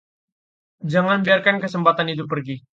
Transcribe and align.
Jangan 0.93 1.17
biarkan 1.25 1.57
kesempatan 1.63 2.07
itu 2.13 2.23
pergi. 2.31 2.55